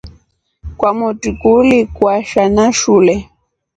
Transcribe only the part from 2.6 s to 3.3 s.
shule.